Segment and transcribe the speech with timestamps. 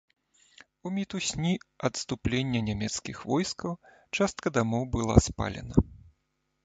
[0.87, 1.51] У мітусні
[1.89, 3.71] адступлення нямецкіх войскаў
[4.21, 5.75] частка дамоў была спалена.